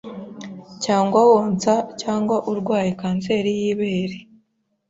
cyangwa 0.83 1.19
wonsa 1.29 1.73
cyangwa 2.01 2.35
se 2.41 2.45
urwaye 2.51 2.89
kanseri 3.01 3.51
y’ibere 3.59 4.17